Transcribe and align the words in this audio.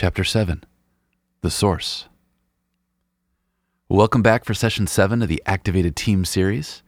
Chapter 0.00 0.24
7 0.24 0.64
The 1.42 1.50
Source. 1.50 2.08
Welcome 3.90 4.22
back 4.22 4.46
for 4.46 4.54
session 4.54 4.86
7 4.86 5.20
of 5.20 5.28
the 5.28 5.42
Activated 5.44 5.94
Team 5.94 6.24
series. 6.24 6.82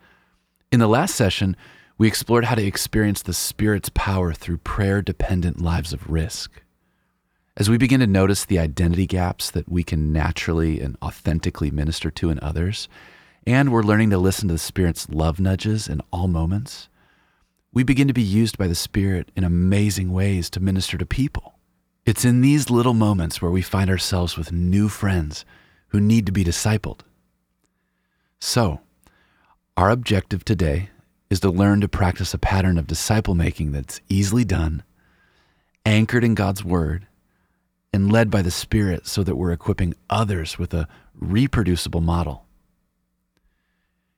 In 0.73 0.81
the 0.81 0.88
last 0.88 1.14
session, 1.14 1.54
we 1.98 2.08
explored 2.08 2.46
how 2.46 2.54
to 2.54 2.64
experience 2.64 3.20
the 3.20 3.34
Spirit's 3.34 3.90
power 3.92 4.33
through 4.33 4.56
prayer 4.56 5.02
dependent 5.02 5.60
lives 5.60 5.92
of 5.92 6.08
risk. 6.08 6.62
As 7.54 7.68
we 7.68 7.76
begin 7.76 8.00
to 8.00 8.06
notice 8.06 8.46
the 8.46 8.59
identity 8.59 9.07
gaps 9.07 9.51
that 9.51 9.69
we 9.69 9.85
can 9.85 10.11
naturally 10.11 10.81
and 10.81 10.97
authentically 11.03 11.71
minister 11.71 12.11
to 12.13 12.31
in 12.31 12.41
others, 12.41 12.89
and 13.47 13.71
we're 13.71 13.83
learning 13.83 14.09
to 14.09 14.17
listen 14.17 14.49
to 14.49 14.55
the 14.55 14.59
Spirit's 14.59 15.11
love 15.11 15.39
nudges 15.39 15.87
in 15.87 16.01
all 16.15 16.29
moments, 16.29 16.89
we 17.75 17.83
begin 17.83 18.09
to 18.09 18.15
be 18.15 18.23
used 18.23 18.57
by 18.57 18.69
the 18.69 18.75
Spirit 18.75 19.31
in 19.37 19.45
amazing 19.45 20.15
ways 20.15 20.49
to 20.49 20.61
minister 20.61 20.97
to 20.97 21.05
people. 21.05 21.52
It's 22.05 22.25
in 22.25 22.41
these 22.41 22.69
little 22.69 22.95
moments 22.95 23.41
where 23.41 23.50
we 23.50 23.62
find 23.62 23.89
ourselves 23.89 24.37
with 24.37 24.51
new 24.51 24.88
friends 24.88 25.45
who 25.88 26.01
need 26.01 26.27
to 26.27 26.33
be 26.33 26.42
discipled. 26.42 27.01
So, 28.41 28.80
our 29.77 29.88
objective 29.88 30.45
today 30.45 30.91
is 31.30 31.38
to 31.41 31.51
learn 31.51 31.80
to 31.80 31.88
practice 31.88 32.34
a 32.34 32.38
pattern 32.38 32.77
of 32.77 32.88
disciple 32.88 33.37
making 33.37 33.70
that's 33.70 34.01
easily 34.09 34.45
done, 34.45 34.83
anchored 35.87 36.25
in 36.25 36.34
God's 36.34 36.65
Word, 36.65 37.06
and 37.92 38.11
led 38.11 38.30
by 38.30 38.42
the 38.42 38.50
Spirit 38.50 39.06
so 39.06 39.23
that 39.23 39.37
we're 39.37 39.53
equipping 39.53 39.95
others 40.11 40.59
with 40.59 40.75
a 40.75 40.89
reproducible 41.14 42.00
model. 42.00 42.47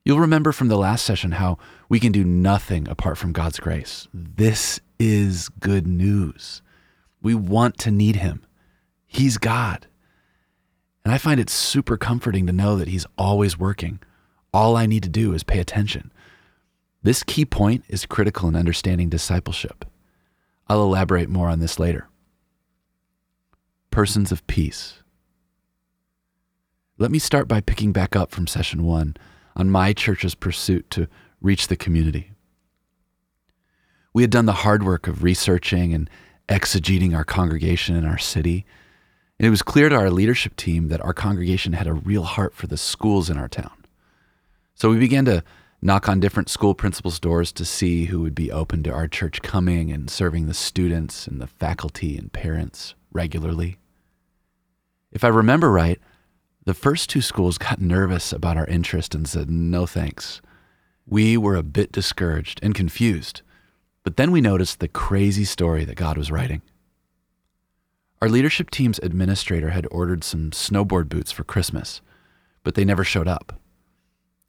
You'll 0.03 0.19
remember 0.19 0.51
from 0.51 0.69
the 0.69 0.77
last 0.77 1.05
session 1.05 1.33
how 1.33 1.59
we 1.87 1.99
can 1.99 2.11
do 2.11 2.23
nothing 2.23 2.87
apart 2.87 3.19
from 3.19 3.31
God's 3.31 3.59
grace. 3.59 4.07
This 4.11 4.79
is 4.99 5.49
good 5.49 5.85
news. 5.85 6.63
We 7.25 7.33
want 7.33 7.79
to 7.79 7.89
need 7.89 8.17
him. 8.17 8.45
He's 9.07 9.39
God. 9.39 9.87
And 11.03 11.11
I 11.11 11.17
find 11.17 11.39
it 11.39 11.49
super 11.49 11.97
comforting 11.97 12.45
to 12.45 12.53
know 12.53 12.75
that 12.75 12.87
he's 12.87 13.07
always 13.17 13.57
working. 13.57 13.99
All 14.53 14.77
I 14.77 14.85
need 14.85 15.01
to 15.01 15.09
do 15.09 15.33
is 15.33 15.41
pay 15.41 15.57
attention. 15.57 16.11
This 17.01 17.23
key 17.23 17.43
point 17.43 17.83
is 17.87 18.05
critical 18.05 18.47
in 18.47 18.55
understanding 18.55 19.09
discipleship. 19.09 19.85
I'll 20.67 20.83
elaborate 20.83 21.27
more 21.27 21.49
on 21.49 21.57
this 21.57 21.79
later. 21.79 22.07
Persons 23.89 24.31
of 24.31 24.45
peace. 24.45 25.01
Let 26.99 27.09
me 27.09 27.17
start 27.17 27.47
by 27.47 27.59
picking 27.59 27.91
back 27.91 28.15
up 28.15 28.29
from 28.29 28.45
session 28.45 28.83
one 28.83 29.17
on 29.55 29.71
my 29.71 29.93
church's 29.93 30.35
pursuit 30.35 30.91
to 30.91 31.07
reach 31.41 31.69
the 31.69 31.75
community. 31.75 32.33
We 34.13 34.21
had 34.21 34.29
done 34.29 34.45
the 34.45 34.53
hard 34.61 34.83
work 34.83 35.07
of 35.07 35.23
researching 35.23 35.91
and 35.91 36.07
exegeting 36.47 37.15
our 37.15 37.23
congregation 37.23 37.95
and 37.95 38.07
our 38.07 38.17
city. 38.17 38.65
And 39.39 39.45
it 39.47 39.49
was 39.49 39.61
clear 39.61 39.89
to 39.89 39.95
our 39.95 40.09
leadership 40.09 40.55
team 40.55 40.87
that 40.89 41.01
our 41.01 41.13
congregation 41.13 41.73
had 41.73 41.87
a 41.87 41.93
real 41.93 42.23
heart 42.23 42.53
for 42.53 42.67
the 42.67 42.77
schools 42.77 43.29
in 43.29 43.37
our 43.37 43.49
town. 43.49 43.85
So 44.75 44.89
we 44.89 44.97
began 44.97 45.25
to 45.25 45.43
knock 45.81 46.09
on 46.09 46.19
different 46.19 46.49
school 46.49 46.73
principals' 46.73 47.19
doors 47.19 47.51
to 47.53 47.65
see 47.65 48.05
who 48.05 48.21
would 48.21 48.35
be 48.35 48.51
open 48.51 48.83
to 48.83 48.91
our 48.91 49.07
church 49.07 49.41
coming 49.41 49.91
and 49.91 50.09
serving 50.09 50.47
the 50.47 50.53
students 50.53 51.27
and 51.27 51.41
the 51.41 51.47
faculty 51.47 52.17
and 52.17 52.33
parents 52.33 52.95
regularly. 53.11 53.77
If 55.11 55.23
I 55.23 55.29
remember 55.29 55.71
right, 55.71 55.99
the 56.65 56.73
first 56.73 57.09
two 57.09 57.21
schools 57.21 57.57
got 57.57 57.79
nervous 57.79 58.33
about 58.33 58.57
our 58.57 58.65
interest 58.65 59.13
and 59.13 59.27
said, 59.27 59.49
no 59.49 59.85
thanks. 59.85 60.41
We 61.05 61.37
were 61.37 61.55
a 61.55 61.63
bit 61.63 61.91
discouraged 61.91 62.59
and 62.63 62.73
confused. 62.73 63.41
But 64.05 64.17
then 64.17 64.31
we 64.31 64.39
noticed 64.39 64.79
the 64.79 64.87
crazy 64.87 65.43
story 65.43 65.83
that 65.83 65.95
God 65.95 66.15
was 66.17 66.31
writing. 66.31 66.61
Our 68.21 68.29
leadership 68.29 68.69
team's 68.69 68.99
administrator 68.99 69.71
had 69.71 69.87
ordered 69.89 70.23
some 70.23 70.51
snowboard 70.51 71.09
boots 71.09 71.31
for 71.31 71.43
Christmas, 71.43 72.01
but 72.63 72.75
they 72.75 72.85
never 72.85 73.03
showed 73.03 73.27
up. 73.27 73.59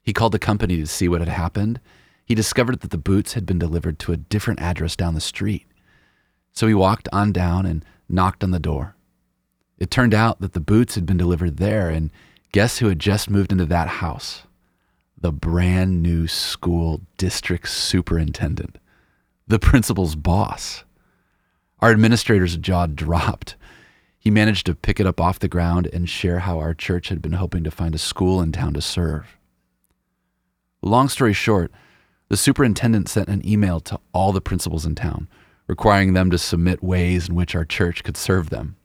He 0.03 0.13
called 0.13 0.33
the 0.33 0.39
company 0.39 0.77
to 0.77 0.87
see 0.87 1.09
what 1.09 1.23
had 1.23 1.31
happened. 1.31 1.81
He 2.27 2.35
discovered 2.35 2.81
that 2.81 2.91
the 2.91 2.99
boots 2.99 3.33
had 3.33 3.47
been 3.47 3.59
delivered 3.59 3.99
to 4.01 4.13
a 4.13 4.19
different 4.19 4.61
address 4.61 4.95
down 4.95 5.15
the 5.15 5.21
street. 5.21 5.67
So 6.53 6.67
he 6.67 6.75
walked 6.75 7.09
on 7.11 7.33
down 7.33 7.65
and 7.65 7.85
knocked 8.11 8.45
on 8.45 8.51
the 8.51 8.61
door. 8.61 8.95
It 9.79 9.91
turned 9.91 10.15
out 10.15 10.41
that 10.41 10.53
the 10.53 10.61
boots 10.61 10.97
had 10.97 11.07
been 11.07 11.17
delivered 11.17 11.57
there, 11.57 11.89
and 11.89 12.11
guess 12.53 12.79
who 12.79 12.89
had 12.89 12.99
just 12.99 13.31
moved 13.31 13.53
into 13.53 13.67
that 13.67 13.89
house? 13.89 14.43
The 15.19 15.33
brand 15.33 16.03
new 16.03 16.29
school 16.29 17.01
district 17.17 17.71
superintendent 17.71 18.79
the 19.47 19.59
principal's 19.59 20.17
boss. 20.17 20.85
Our 21.81 21.91
administrator's 21.91 22.57
jaw 22.57 22.87
dropped. 22.87 23.57
He 24.19 24.31
managed 24.31 24.67
to 24.67 24.75
pick 24.75 24.99
it 24.99 25.07
up 25.07 25.21
off 25.21 25.39
the 25.39 25.49
ground 25.49 25.89
and 25.93 26.09
share 26.09 26.41
how 26.41 26.59
our 26.59 26.75
church 26.75 27.11
had 27.11 27.23
been 27.23 27.35
hoping 27.35 27.63
to 27.65 27.71
find 27.71 27.95
a 27.95 27.99
school 27.99 28.41
in 28.41 28.51
town 28.51 28.75
to 28.75 28.81
serve. 28.81 29.39
Long 30.83 31.09
story 31.09 31.33
short, 31.33 31.71
the 32.29 32.37
superintendent 32.37 33.09
sent 33.09 33.29
an 33.29 33.47
email 33.47 33.79
to 33.81 34.01
all 34.13 34.33
the 34.33 34.41
principals 34.41 34.85
in 34.85 34.97
town, 34.97 35.29
requiring 35.69 36.15
them 36.15 36.31
to 36.31 36.39
submit 36.39 36.83
ways 36.83 37.29
in 37.29 37.37
which 37.37 37.55
our 37.55 37.65
church 37.65 38.03
could 38.03 38.17
serve 38.17 38.51
them. 38.51 38.77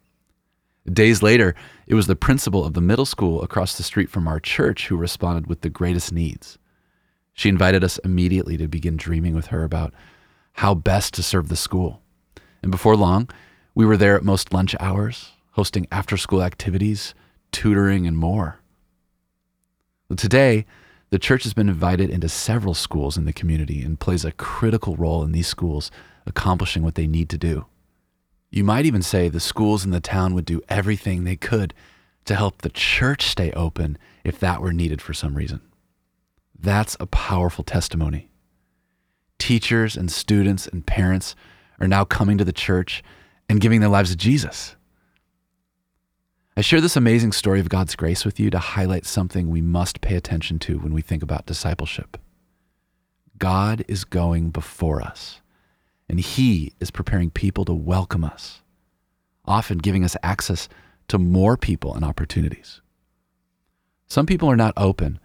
Days 0.91 1.23
later, 1.23 1.55
it 1.87 1.95
was 1.95 2.07
the 2.07 2.15
principal 2.15 2.65
of 2.65 2.73
the 2.73 2.81
middle 2.81 3.05
school 3.05 3.41
across 3.41 3.77
the 3.77 3.83
street 3.83 4.09
from 4.09 4.27
our 4.27 4.39
church 4.39 4.87
who 4.87 4.97
responded 4.97 5.47
with 5.47 5.61
the 5.61 5.69
greatest 5.69 6.11
needs. 6.11 6.57
She 7.33 7.49
invited 7.49 7.83
us 7.83 7.97
immediately 7.99 8.57
to 8.57 8.67
begin 8.67 8.97
dreaming 8.97 9.33
with 9.33 9.47
her 9.47 9.63
about 9.63 9.93
how 10.61 10.75
best 10.75 11.15
to 11.15 11.23
serve 11.23 11.49
the 11.49 11.55
school. 11.55 12.03
And 12.61 12.71
before 12.71 12.95
long, 12.95 13.27
we 13.73 13.83
were 13.83 13.97
there 13.97 14.15
at 14.15 14.23
most 14.23 14.53
lunch 14.53 14.75
hours, 14.79 15.31
hosting 15.53 15.87
after 15.91 16.17
school 16.17 16.43
activities, 16.43 17.15
tutoring, 17.51 18.05
and 18.05 18.15
more. 18.15 18.59
Today, 20.15 20.67
the 21.09 21.17
church 21.17 21.45
has 21.45 21.55
been 21.55 21.67
invited 21.67 22.11
into 22.11 22.29
several 22.29 22.75
schools 22.75 23.17
in 23.17 23.25
the 23.25 23.33
community 23.33 23.81
and 23.81 23.99
plays 23.99 24.23
a 24.23 24.33
critical 24.33 24.95
role 24.95 25.23
in 25.23 25.31
these 25.31 25.47
schools 25.47 25.89
accomplishing 26.27 26.83
what 26.83 26.93
they 26.93 27.07
need 27.07 27.29
to 27.29 27.39
do. 27.39 27.65
You 28.51 28.63
might 28.63 28.85
even 28.85 29.01
say 29.01 29.29
the 29.29 29.39
schools 29.39 29.83
in 29.83 29.89
the 29.89 29.99
town 29.99 30.35
would 30.35 30.45
do 30.45 30.61
everything 30.69 31.23
they 31.23 31.37
could 31.37 31.73
to 32.25 32.35
help 32.35 32.61
the 32.61 32.69
church 32.69 33.23
stay 33.23 33.51
open 33.53 33.97
if 34.23 34.39
that 34.39 34.61
were 34.61 34.73
needed 34.73 35.01
for 35.01 35.15
some 35.15 35.33
reason. 35.33 35.61
That's 36.55 36.95
a 36.99 37.07
powerful 37.07 37.63
testimony 37.63 38.30
teachers 39.41 39.97
and 39.97 40.11
students 40.11 40.67
and 40.67 40.85
parents 40.85 41.35
are 41.79 41.87
now 41.87 42.05
coming 42.05 42.37
to 42.37 42.45
the 42.45 42.53
church 42.53 43.03
and 43.49 43.59
giving 43.59 43.79
their 43.81 43.89
lives 43.89 44.11
to 44.11 44.15
Jesus. 44.15 44.75
I 46.55 46.61
share 46.61 46.79
this 46.79 46.95
amazing 46.95 47.31
story 47.31 47.59
of 47.59 47.67
God's 47.67 47.95
grace 47.95 48.23
with 48.23 48.39
you 48.39 48.51
to 48.51 48.59
highlight 48.59 49.03
something 49.03 49.49
we 49.49 49.63
must 49.63 49.99
pay 49.99 50.15
attention 50.15 50.59
to 50.59 50.77
when 50.77 50.93
we 50.93 51.01
think 51.01 51.23
about 51.23 51.47
discipleship. 51.47 52.19
God 53.39 53.83
is 53.87 54.03
going 54.03 54.51
before 54.51 55.01
us, 55.01 55.41
and 56.07 56.19
He 56.19 56.73
is 56.79 56.91
preparing 56.91 57.31
people 57.31 57.65
to 57.65 57.73
welcome 57.73 58.23
us, 58.23 58.61
often 59.45 59.79
giving 59.79 60.03
us 60.03 60.15
access 60.21 60.69
to 61.07 61.17
more 61.17 61.57
people 61.57 61.95
and 61.95 62.05
opportunities. 62.05 62.79
Some 64.05 64.27
people 64.27 64.51
are 64.51 64.55
not 64.55 64.75
open, 64.77 65.19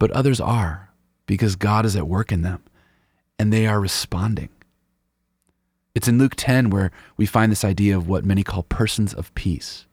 but 0.00 0.10
others 0.10 0.40
are 0.40 0.90
because 1.26 1.54
God 1.54 1.86
is 1.86 1.94
at 1.94 2.08
work 2.08 2.32
in 2.32 2.42
them 2.42 2.64
and 3.40 3.50
they 3.50 3.66
are 3.66 3.80
responding. 3.80 4.50
It's 5.94 6.06
in 6.06 6.18
Luke 6.18 6.34
10 6.36 6.68
where 6.68 6.90
we 7.16 7.24
find 7.24 7.50
this 7.50 7.64
idea 7.64 7.96
of 7.96 8.06
what 8.06 8.22
many 8.22 8.42
call 8.42 8.64
persons 8.64 9.14
of 9.14 9.34
peace. 9.34 9.86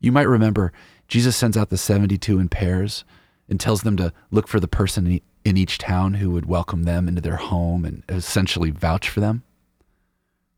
You 0.00 0.10
might 0.10 0.26
remember 0.26 0.72
Jesus 1.06 1.36
sends 1.36 1.56
out 1.56 1.70
the 1.70 1.78
72 1.78 2.36
in 2.36 2.48
pairs 2.48 3.04
and 3.48 3.60
tells 3.60 3.82
them 3.82 3.96
to 3.98 4.12
look 4.32 4.48
for 4.48 4.58
the 4.58 4.66
person 4.66 5.20
in 5.44 5.56
each 5.56 5.78
town 5.78 6.14
who 6.14 6.32
would 6.32 6.46
welcome 6.46 6.82
them 6.82 7.06
into 7.06 7.20
their 7.20 7.36
home 7.36 7.84
and 7.84 8.02
essentially 8.08 8.72
vouch 8.72 9.08
for 9.08 9.20
them. 9.20 9.44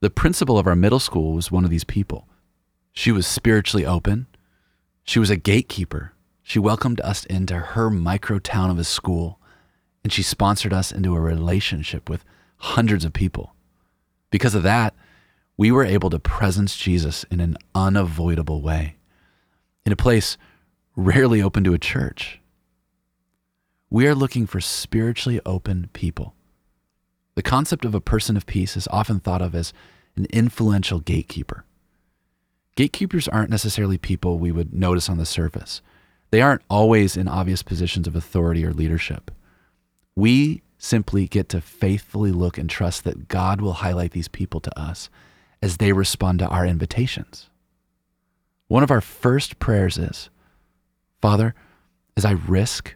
The 0.00 0.08
principal 0.08 0.58
of 0.58 0.66
our 0.66 0.74
middle 0.74 1.00
school 1.00 1.34
was 1.34 1.52
one 1.52 1.64
of 1.64 1.70
these 1.70 1.84
people. 1.84 2.26
She 2.94 3.12
was 3.12 3.26
spiritually 3.26 3.84
open. 3.84 4.26
She 5.04 5.18
was 5.18 5.28
a 5.28 5.36
gatekeeper. 5.36 6.14
She 6.42 6.58
welcomed 6.58 7.02
us 7.02 7.26
into 7.26 7.58
her 7.58 7.90
micro 7.90 8.38
town 8.38 8.70
of 8.70 8.78
a 8.78 8.84
school 8.84 9.38
and 10.06 10.12
she 10.12 10.22
sponsored 10.22 10.72
us 10.72 10.92
into 10.92 11.16
a 11.16 11.20
relationship 11.20 12.08
with 12.08 12.24
hundreds 12.58 13.04
of 13.04 13.12
people. 13.12 13.56
Because 14.30 14.54
of 14.54 14.62
that, 14.62 14.94
we 15.56 15.72
were 15.72 15.84
able 15.84 16.10
to 16.10 16.20
presence 16.20 16.76
Jesus 16.76 17.24
in 17.24 17.40
an 17.40 17.56
unavoidable 17.74 18.62
way, 18.62 18.94
in 19.84 19.90
a 19.90 19.96
place 19.96 20.38
rarely 20.94 21.42
open 21.42 21.64
to 21.64 21.74
a 21.74 21.78
church. 21.80 22.40
We 23.90 24.06
are 24.06 24.14
looking 24.14 24.46
for 24.46 24.60
spiritually 24.60 25.40
open 25.44 25.90
people. 25.92 26.36
The 27.34 27.42
concept 27.42 27.84
of 27.84 27.92
a 27.92 28.00
person 28.00 28.36
of 28.36 28.46
peace 28.46 28.76
is 28.76 28.86
often 28.92 29.18
thought 29.18 29.42
of 29.42 29.56
as 29.56 29.72
an 30.14 30.26
influential 30.26 31.00
gatekeeper. 31.00 31.64
Gatekeepers 32.76 33.26
aren't 33.26 33.50
necessarily 33.50 33.98
people 33.98 34.38
we 34.38 34.52
would 34.52 34.72
notice 34.72 35.08
on 35.08 35.18
the 35.18 35.26
surface. 35.26 35.82
They 36.30 36.42
aren't 36.42 36.62
always 36.70 37.16
in 37.16 37.26
obvious 37.26 37.64
positions 37.64 38.06
of 38.06 38.14
authority 38.14 38.64
or 38.64 38.72
leadership. 38.72 39.32
We 40.16 40.62
simply 40.78 41.28
get 41.28 41.48
to 41.50 41.60
faithfully 41.60 42.32
look 42.32 42.58
and 42.58 42.68
trust 42.68 43.04
that 43.04 43.28
God 43.28 43.60
will 43.60 43.74
highlight 43.74 44.12
these 44.12 44.28
people 44.28 44.60
to 44.60 44.78
us 44.78 45.08
as 45.62 45.76
they 45.76 45.92
respond 45.92 46.38
to 46.40 46.48
our 46.48 46.66
invitations. 46.66 47.48
One 48.68 48.82
of 48.82 48.90
our 48.90 49.00
first 49.00 49.58
prayers 49.58 49.98
is 49.98 50.30
Father, 51.20 51.54
as 52.16 52.24
I 52.24 52.32
risk 52.32 52.94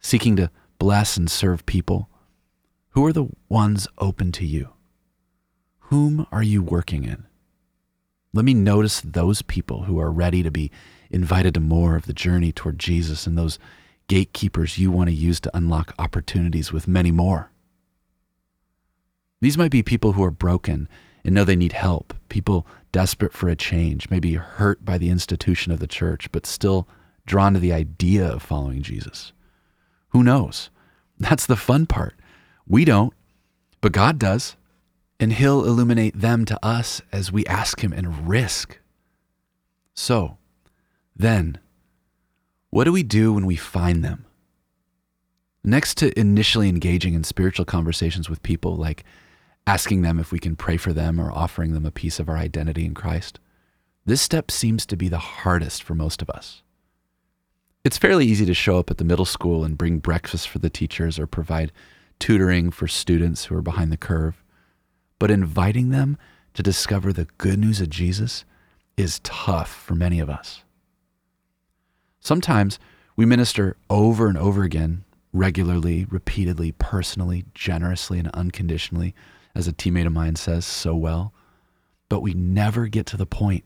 seeking 0.00 0.36
to 0.36 0.50
bless 0.78 1.16
and 1.16 1.30
serve 1.30 1.66
people, 1.66 2.08
who 2.90 3.04
are 3.06 3.12
the 3.12 3.28
ones 3.48 3.88
open 3.98 4.32
to 4.32 4.46
you? 4.46 4.70
Whom 5.88 6.26
are 6.30 6.42
you 6.42 6.62
working 6.62 7.04
in? 7.04 7.26
Let 8.32 8.44
me 8.44 8.54
notice 8.54 9.00
those 9.00 9.42
people 9.42 9.84
who 9.84 9.98
are 9.98 10.10
ready 10.10 10.42
to 10.42 10.50
be 10.50 10.70
invited 11.10 11.54
to 11.54 11.60
more 11.60 11.96
of 11.96 12.06
the 12.06 12.12
journey 12.12 12.52
toward 12.52 12.78
Jesus 12.78 13.26
and 13.26 13.38
those 13.38 13.58
gatekeepers 14.08 14.78
you 14.78 14.90
want 14.90 15.08
to 15.08 15.14
use 15.14 15.40
to 15.40 15.56
unlock 15.56 15.94
opportunities 15.98 16.72
with 16.72 16.88
many 16.88 17.10
more. 17.10 17.50
These 19.40 19.58
might 19.58 19.70
be 19.70 19.82
people 19.82 20.12
who 20.12 20.24
are 20.24 20.30
broken 20.30 20.88
and 21.24 21.34
know 21.34 21.44
they 21.44 21.56
need 21.56 21.72
help, 21.72 22.14
people 22.28 22.66
desperate 22.92 23.32
for 23.32 23.48
a 23.48 23.56
change, 23.56 24.10
maybe 24.10 24.34
hurt 24.34 24.84
by 24.84 24.98
the 24.98 25.10
institution 25.10 25.72
of 25.72 25.80
the 25.80 25.86
church, 25.86 26.30
but 26.32 26.46
still 26.46 26.86
drawn 27.26 27.54
to 27.54 27.60
the 27.60 27.72
idea 27.72 28.26
of 28.26 28.42
following 28.42 28.82
Jesus. 28.82 29.32
Who 30.10 30.22
knows? 30.22 30.70
That's 31.18 31.46
the 31.46 31.56
fun 31.56 31.86
part. 31.86 32.14
We 32.66 32.84
don't, 32.84 33.12
but 33.80 33.92
God 33.92 34.18
does. 34.18 34.56
And 35.20 35.32
He'll 35.32 35.64
illuminate 35.64 36.20
them 36.20 36.44
to 36.46 36.58
us 36.64 37.00
as 37.12 37.32
we 37.32 37.46
ask 37.46 37.80
Him 37.80 37.92
and 37.92 38.28
risk. 38.28 38.78
So, 39.94 40.38
then, 41.16 41.58
what 42.74 42.82
do 42.82 42.92
we 42.92 43.04
do 43.04 43.32
when 43.32 43.46
we 43.46 43.54
find 43.54 44.02
them? 44.02 44.26
Next 45.62 45.96
to 45.98 46.18
initially 46.18 46.68
engaging 46.68 47.14
in 47.14 47.22
spiritual 47.22 47.64
conversations 47.64 48.28
with 48.28 48.42
people, 48.42 48.74
like 48.74 49.04
asking 49.64 50.02
them 50.02 50.18
if 50.18 50.32
we 50.32 50.40
can 50.40 50.56
pray 50.56 50.76
for 50.76 50.92
them 50.92 51.20
or 51.20 51.30
offering 51.30 51.72
them 51.72 51.86
a 51.86 51.92
piece 51.92 52.18
of 52.18 52.28
our 52.28 52.36
identity 52.36 52.84
in 52.84 52.92
Christ, 52.92 53.38
this 54.06 54.20
step 54.20 54.50
seems 54.50 54.86
to 54.86 54.96
be 54.96 55.08
the 55.08 55.18
hardest 55.18 55.84
for 55.84 55.94
most 55.94 56.20
of 56.20 56.28
us. 56.28 56.64
It's 57.84 57.96
fairly 57.96 58.26
easy 58.26 58.44
to 58.44 58.54
show 58.54 58.80
up 58.80 58.90
at 58.90 58.98
the 58.98 59.04
middle 59.04 59.24
school 59.24 59.62
and 59.62 59.78
bring 59.78 60.00
breakfast 60.00 60.48
for 60.48 60.58
the 60.58 60.68
teachers 60.68 61.16
or 61.16 61.28
provide 61.28 61.70
tutoring 62.18 62.72
for 62.72 62.88
students 62.88 63.44
who 63.44 63.54
are 63.54 63.62
behind 63.62 63.92
the 63.92 63.96
curve. 63.96 64.42
But 65.20 65.30
inviting 65.30 65.90
them 65.90 66.18
to 66.54 66.62
discover 66.64 67.12
the 67.12 67.28
good 67.38 67.60
news 67.60 67.80
of 67.80 67.88
Jesus 67.88 68.44
is 68.96 69.20
tough 69.20 69.72
for 69.72 69.94
many 69.94 70.18
of 70.18 70.28
us. 70.28 70.64
Sometimes 72.24 72.78
we 73.16 73.26
minister 73.26 73.76
over 73.90 74.28
and 74.28 74.38
over 74.38 74.62
again, 74.62 75.04
regularly, 75.34 76.06
repeatedly, 76.06 76.72
personally, 76.72 77.44
generously, 77.52 78.18
and 78.18 78.28
unconditionally, 78.28 79.14
as 79.54 79.68
a 79.68 79.74
teammate 79.74 80.06
of 80.06 80.12
mine 80.12 80.34
says 80.34 80.64
so 80.64 80.96
well, 80.96 81.34
but 82.08 82.20
we 82.20 82.32
never 82.32 82.86
get 82.86 83.04
to 83.06 83.18
the 83.18 83.26
point. 83.26 83.62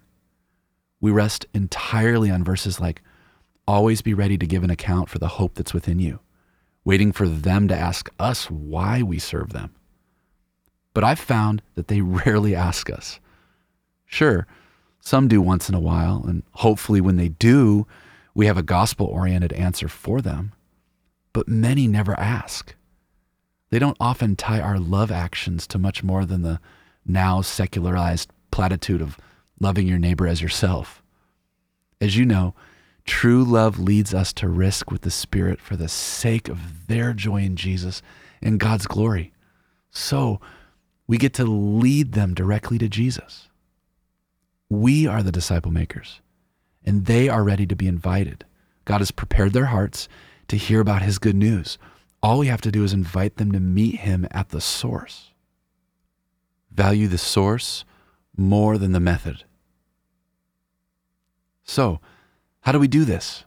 We 1.00 1.12
rest 1.12 1.46
entirely 1.54 2.32
on 2.32 2.42
verses 2.42 2.80
like, 2.80 3.00
Always 3.68 4.02
be 4.02 4.14
ready 4.14 4.36
to 4.38 4.46
give 4.46 4.64
an 4.64 4.70
account 4.70 5.08
for 5.08 5.18
the 5.18 5.28
hope 5.28 5.54
that's 5.54 5.74
within 5.74 6.00
you, 6.00 6.18
waiting 6.84 7.12
for 7.12 7.28
them 7.28 7.68
to 7.68 7.76
ask 7.76 8.10
us 8.18 8.50
why 8.50 9.02
we 9.02 9.20
serve 9.20 9.52
them. 9.52 9.72
But 10.94 11.04
I've 11.04 11.20
found 11.20 11.62
that 11.76 11.86
they 11.86 12.00
rarely 12.26 12.56
ask 12.56 12.90
us. 12.90 13.20
Sure, 14.04 14.48
some 15.00 15.28
do 15.28 15.40
once 15.40 15.68
in 15.68 15.76
a 15.76 15.80
while, 15.80 16.24
and 16.26 16.42
hopefully 16.52 17.00
when 17.00 17.16
they 17.16 17.28
do, 17.28 17.86
we 18.38 18.46
have 18.46 18.56
a 18.56 18.62
gospel 18.62 19.06
oriented 19.06 19.52
answer 19.54 19.88
for 19.88 20.20
them. 20.20 20.52
But 21.32 21.48
many 21.48 21.88
never 21.88 22.16
ask. 22.20 22.76
They 23.70 23.80
don't 23.80 23.96
often 23.98 24.36
tie 24.36 24.60
our 24.60 24.78
love 24.78 25.10
actions 25.10 25.66
to 25.66 25.76
much 25.76 26.04
more 26.04 26.24
than 26.24 26.42
the 26.42 26.60
now 27.04 27.42
secularized 27.42 28.30
platitude 28.52 29.02
of 29.02 29.18
loving 29.58 29.88
your 29.88 29.98
neighbor 29.98 30.28
as 30.28 30.40
yourself. 30.40 31.02
As 32.00 32.16
you 32.16 32.24
know, 32.24 32.54
True 33.04 33.42
love 33.42 33.80
leads 33.80 34.14
us 34.14 34.32
to 34.34 34.48
risk 34.48 34.92
with 34.92 35.00
the 35.00 35.10
Spirit 35.10 35.60
for 35.60 35.74
the 35.74 35.88
sake 35.88 36.48
of 36.48 36.86
their 36.86 37.14
joy 37.14 37.42
in 37.42 37.56
Jesus 37.56 38.02
and 38.40 38.60
God's 38.60 38.86
glory. 38.86 39.32
So 39.90 40.40
we 41.08 41.18
get 41.18 41.32
to 41.34 41.44
lead 41.44 42.12
them 42.12 42.34
directly 42.34 42.78
to 42.78 42.88
Jesus. 42.88 43.48
We 44.68 45.08
are 45.08 45.24
the 45.24 45.32
disciple 45.32 45.72
makers, 45.72 46.20
and 46.88 47.04
they 47.04 47.28
are 47.28 47.44
ready 47.44 47.66
to 47.66 47.76
be 47.76 47.86
invited. 47.86 48.46
God 48.86 49.02
has 49.02 49.10
prepared 49.10 49.52
their 49.52 49.66
hearts 49.66 50.08
to 50.48 50.56
hear 50.56 50.80
about 50.80 51.02
his 51.02 51.18
good 51.18 51.36
news. 51.36 51.76
All 52.22 52.38
we 52.38 52.46
have 52.46 52.62
to 52.62 52.72
do 52.72 52.82
is 52.82 52.94
invite 52.94 53.36
them 53.36 53.52
to 53.52 53.60
meet 53.60 53.96
him 53.96 54.26
at 54.30 54.48
the 54.48 54.60
source. 54.62 55.32
Value 56.72 57.06
the 57.06 57.18
source 57.18 57.84
more 58.34 58.78
than 58.78 58.92
the 58.92 59.00
method. 59.00 59.44
So, 61.62 62.00
how 62.60 62.72
do 62.72 62.78
we 62.78 62.88
do 62.88 63.04
this? 63.04 63.44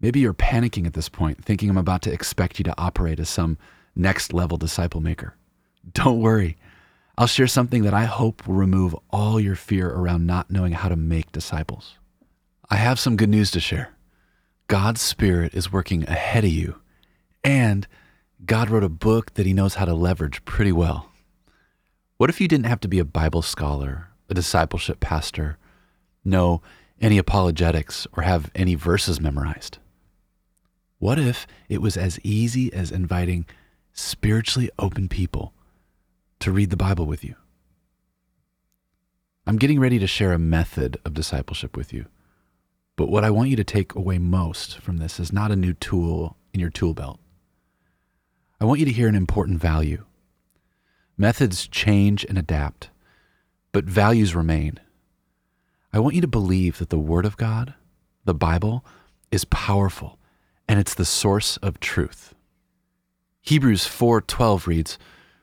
Maybe 0.00 0.18
you're 0.18 0.34
panicking 0.34 0.86
at 0.86 0.94
this 0.94 1.08
point, 1.08 1.44
thinking 1.44 1.70
I'm 1.70 1.78
about 1.78 2.02
to 2.02 2.12
expect 2.12 2.58
you 2.58 2.64
to 2.64 2.74
operate 2.76 3.20
as 3.20 3.28
some 3.28 3.58
next 3.94 4.32
level 4.32 4.58
disciple 4.58 5.00
maker. 5.00 5.36
Don't 5.92 6.20
worry. 6.20 6.56
I'll 7.16 7.28
share 7.28 7.46
something 7.46 7.84
that 7.84 7.94
I 7.94 8.06
hope 8.06 8.48
will 8.48 8.56
remove 8.56 8.96
all 9.10 9.38
your 9.38 9.54
fear 9.54 9.88
around 9.88 10.26
not 10.26 10.50
knowing 10.50 10.72
how 10.72 10.88
to 10.88 10.96
make 10.96 11.30
disciples. 11.30 11.96
I 12.70 12.76
have 12.76 12.98
some 12.98 13.16
good 13.16 13.28
news 13.28 13.50
to 13.52 13.60
share. 13.60 13.94
God's 14.68 15.00
Spirit 15.00 15.54
is 15.54 15.72
working 15.72 16.08
ahead 16.08 16.44
of 16.44 16.50
you, 16.50 16.80
and 17.42 17.86
God 18.44 18.70
wrote 18.70 18.84
a 18.84 18.88
book 18.88 19.34
that 19.34 19.46
He 19.46 19.52
knows 19.52 19.74
how 19.74 19.84
to 19.84 19.94
leverage 19.94 20.44
pretty 20.44 20.72
well. 20.72 21.10
What 22.16 22.30
if 22.30 22.40
you 22.40 22.48
didn't 22.48 22.66
have 22.66 22.80
to 22.80 22.88
be 22.88 22.98
a 22.98 23.04
Bible 23.04 23.42
scholar, 23.42 24.08
a 24.30 24.34
discipleship 24.34 25.00
pastor, 25.00 25.58
know 26.24 26.62
any 27.00 27.18
apologetics 27.18 28.06
or 28.16 28.22
have 28.22 28.50
any 28.54 28.74
verses 28.74 29.20
memorized? 29.20 29.78
What 30.98 31.18
if 31.18 31.46
it 31.68 31.82
was 31.82 31.96
as 31.96 32.18
easy 32.22 32.72
as 32.72 32.90
inviting 32.90 33.44
spiritually 33.92 34.70
open 34.78 35.08
people 35.08 35.52
to 36.38 36.50
read 36.50 36.70
the 36.70 36.76
Bible 36.76 37.04
with 37.04 37.22
you? 37.22 37.34
I'm 39.46 39.56
getting 39.56 39.78
ready 39.78 39.98
to 39.98 40.06
share 40.06 40.32
a 40.32 40.38
method 40.38 40.98
of 41.04 41.12
discipleship 41.12 41.76
with 41.76 41.92
you. 41.92 42.06
But 42.96 43.08
what 43.08 43.24
I 43.24 43.30
want 43.30 43.50
you 43.50 43.56
to 43.56 43.64
take 43.64 43.94
away 43.94 44.18
most 44.18 44.78
from 44.78 44.98
this 44.98 45.18
is 45.18 45.32
not 45.32 45.50
a 45.50 45.56
new 45.56 45.72
tool 45.72 46.36
in 46.52 46.60
your 46.60 46.70
tool 46.70 46.94
belt. 46.94 47.18
I 48.60 48.64
want 48.64 48.80
you 48.80 48.86
to 48.86 48.92
hear 48.92 49.08
an 49.08 49.14
important 49.14 49.60
value. 49.60 50.04
Methods 51.16 51.66
change 51.66 52.24
and 52.24 52.38
adapt, 52.38 52.90
but 53.72 53.84
values 53.84 54.34
remain. 54.34 54.78
I 55.92 55.98
want 55.98 56.14
you 56.14 56.20
to 56.20 56.28
believe 56.28 56.78
that 56.78 56.90
the 56.90 56.98
Word 56.98 57.24
of 57.24 57.36
God, 57.36 57.74
the 58.24 58.34
Bible, 58.34 58.84
is 59.30 59.44
powerful 59.44 60.18
and 60.68 60.80
it's 60.80 60.94
the 60.94 61.04
source 61.04 61.56
of 61.58 61.80
truth. 61.80 62.34
Hebrews 63.42 63.86
4:12 63.86 64.66
reads, 64.66 64.98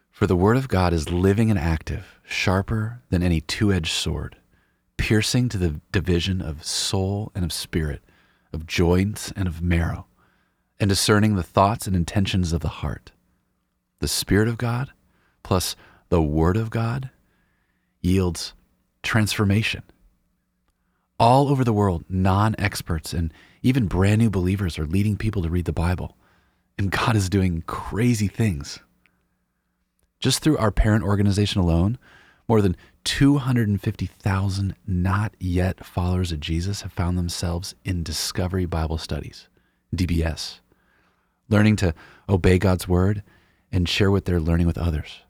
"For 0.09 0.25
the 0.25 0.35
word 0.35 0.57
of 0.57 0.67
God 0.67 0.93
is 0.93 1.11
living 1.11 1.49
and 1.51 1.59
active, 1.59 2.19
sharper 2.23 3.01
than 3.09 3.21
any 3.21 3.41
two-edged 3.41 3.91
sword, 3.91 4.37
piercing 5.01 5.49
to 5.49 5.57
the 5.57 5.81
division 5.91 6.43
of 6.43 6.63
soul 6.63 7.31
and 7.33 7.43
of 7.43 7.51
spirit, 7.51 8.03
of 8.53 8.67
joints 8.67 9.33
and 9.35 9.47
of 9.47 9.59
marrow, 9.59 10.05
and 10.79 10.89
discerning 10.89 11.33
the 11.35 11.41
thoughts 11.41 11.87
and 11.87 11.95
intentions 11.95 12.53
of 12.53 12.61
the 12.61 12.69
heart." 12.69 13.11
The 13.97 14.07
spirit 14.07 14.47
of 14.47 14.59
God 14.59 14.91
plus 15.41 15.75
the 16.09 16.21
word 16.21 16.55
of 16.55 16.69
God 16.69 17.09
yields 17.99 18.53
transformation 19.01 19.81
all 21.19 21.49
over 21.49 21.63
the 21.63 21.73
world, 21.73 22.05
non 22.07 22.53
experts 22.59 23.11
and 23.11 23.33
even 23.63 23.87
brand 23.87 24.19
new 24.19 24.29
believers 24.29 24.77
are 24.77 24.85
leading 24.85 25.17
people 25.17 25.41
to 25.41 25.49
read 25.49 25.65
the 25.65 25.73
Bible. 25.73 26.15
And 26.77 26.91
God 26.91 27.15
is 27.15 27.27
doing 27.27 27.63
crazy 27.63 28.27
things. 28.27 28.79
Just 30.19 30.43
through 30.43 30.57
our 30.59 30.71
parent 30.71 31.03
organization 31.03 31.59
alone, 31.59 31.97
more 32.47 32.61
than 32.61 32.77
250,000 33.03 34.75
not 34.85 35.33
yet 35.39 35.85
followers 35.85 36.31
of 36.31 36.39
Jesus 36.39 36.81
have 36.81 36.91
found 36.91 37.17
themselves 37.17 37.75
in 37.83 38.03
Discovery 38.03 38.65
Bible 38.65 38.97
Studies, 38.97 39.47
DBS, 39.95 40.59
learning 41.49 41.75
to 41.77 41.93
obey 42.29 42.57
God's 42.57 42.87
word 42.87 43.23
and 43.71 43.89
share 43.89 44.11
what 44.11 44.25
they're 44.25 44.39
learning 44.39 44.67
with 44.67 44.77
others. 44.77 45.21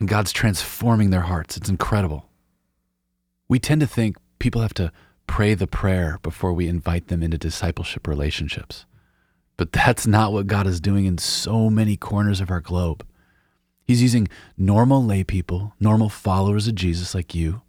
And 0.00 0.08
God's 0.08 0.32
transforming 0.32 1.10
their 1.10 1.22
hearts. 1.22 1.56
It's 1.56 1.68
incredible. 1.68 2.28
We 3.48 3.58
tend 3.58 3.80
to 3.82 3.86
think 3.86 4.16
people 4.38 4.62
have 4.62 4.74
to 4.74 4.90
pray 5.26 5.54
the 5.54 5.66
prayer 5.66 6.18
before 6.22 6.52
we 6.52 6.66
invite 6.66 7.08
them 7.08 7.22
into 7.22 7.38
discipleship 7.38 8.06
relationships. 8.06 8.84
But 9.56 9.72
that's 9.72 10.06
not 10.06 10.32
what 10.32 10.46
God 10.46 10.66
is 10.66 10.80
doing 10.80 11.04
in 11.04 11.18
so 11.18 11.70
many 11.70 11.96
corners 11.96 12.40
of 12.40 12.50
our 12.50 12.60
globe. 12.60 13.06
He's 13.84 14.02
using 14.02 14.28
normal 14.56 15.04
lay 15.04 15.24
people, 15.24 15.74
normal 15.80 16.08
followers 16.08 16.68
of 16.68 16.74
Jesus 16.74 17.14
like 17.14 17.34
you, 17.34 17.62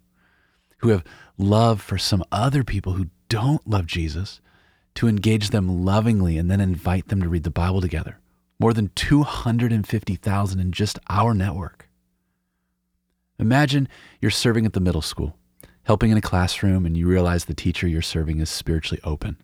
who 0.78 0.90
have 0.90 1.04
love 1.36 1.80
for 1.80 1.98
some 1.98 2.24
other 2.30 2.64
people 2.64 2.94
who 2.94 3.08
don't 3.28 3.66
love 3.68 3.86
Jesus, 3.86 4.40
to 4.94 5.08
engage 5.08 5.50
them 5.50 5.84
lovingly 5.84 6.38
and 6.38 6.50
then 6.50 6.60
invite 6.60 7.08
them 7.08 7.20
to 7.20 7.28
read 7.28 7.42
the 7.42 7.50
Bible 7.50 7.80
together. 7.80 8.18
More 8.60 8.72
than 8.72 8.90
250,000 8.94 10.60
in 10.60 10.72
just 10.72 10.98
our 11.10 11.34
network. 11.34 11.88
Imagine 13.38 13.88
you're 14.20 14.30
serving 14.30 14.64
at 14.64 14.72
the 14.72 14.80
middle 14.80 15.02
school 15.02 15.36
helping 15.84 16.10
in 16.10 16.16
a 16.16 16.22
classroom 16.22 16.84
and 16.84 16.96
you 16.96 17.06
realize 17.06 17.44
the 17.44 17.54
teacher 17.54 17.86
you're 17.86 18.02
serving 18.02 18.40
is 18.40 18.50
spiritually 18.50 19.00
open. 19.04 19.36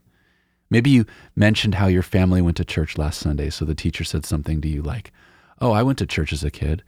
Maybe 0.69 0.91
you 0.91 1.07
mentioned 1.37 1.77
how 1.77 1.87
your 1.87 2.03
family 2.03 2.41
went 2.41 2.57
to 2.59 2.65
church 2.65 2.97
last 2.97 3.21
Sunday, 3.21 3.51
so 3.51 3.65
the 3.65 3.75
teacher 3.75 4.05
said 4.05 4.25
something 4.25 4.61
to 4.61 4.69
you 4.69 4.83
like, 4.83 5.13
Oh, 5.61 5.73
I 5.73 5.83
went 5.83 5.99
to 5.99 6.07
church 6.07 6.33
as 6.33 6.45
a 6.45 6.51
kid, 6.51 6.83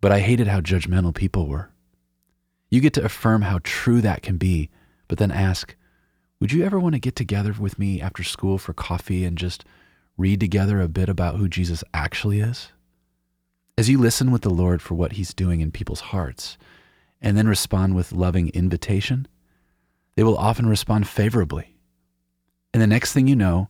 but 0.00 0.12
I 0.12 0.20
hated 0.20 0.46
how 0.46 0.60
judgmental 0.60 1.14
people 1.14 1.46
were. 1.46 1.70
You 2.70 2.80
get 2.80 2.92
to 2.94 3.04
affirm 3.04 3.42
how 3.42 3.60
true 3.62 4.00
that 4.00 4.22
can 4.22 4.36
be, 4.36 4.70
but 5.08 5.18
then 5.18 5.30
ask, 5.30 5.76
Would 6.40 6.52
you 6.52 6.64
ever 6.64 6.78
want 6.78 6.94
to 6.94 7.00
get 7.00 7.16
together 7.16 7.54
with 7.58 7.78
me 7.78 8.00
after 8.00 8.22
school 8.22 8.58
for 8.58 8.72
coffee 8.72 9.24
and 9.24 9.38
just 9.38 9.64
read 10.16 10.40
together 10.40 10.80
a 10.80 10.88
bit 10.88 11.08
about 11.08 11.36
who 11.36 11.48
Jesus 11.48 11.84
actually 11.94 12.40
is? 12.40 12.68
As 13.78 13.88
you 13.88 13.98
listen 13.98 14.30
with 14.30 14.42
the 14.42 14.50
Lord 14.50 14.82
for 14.82 14.94
what 14.94 15.12
He's 15.12 15.34
doing 15.34 15.60
in 15.60 15.70
people's 15.70 16.00
hearts, 16.00 16.58
and 17.20 17.36
then 17.36 17.48
respond 17.48 17.94
with 17.94 18.12
loving 18.12 18.48
invitation, 18.50 19.26
they 20.16 20.22
will 20.22 20.36
often 20.36 20.66
respond 20.68 21.08
favorably 21.08 21.72
and 22.72 22.82
the 22.82 22.86
next 22.86 23.12
thing 23.12 23.28
you 23.28 23.36
know, 23.36 23.68